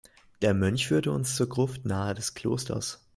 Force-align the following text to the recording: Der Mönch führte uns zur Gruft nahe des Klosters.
Der 0.41 0.55
Mönch 0.55 0.87
führte 0.87 1.11
uns 1.11 1.35
zur 1.35 1.47
Gruft 1.47 1.85
nahe 1.85 2.15
des 2.15 2.33
Klosters. 2.33 3.05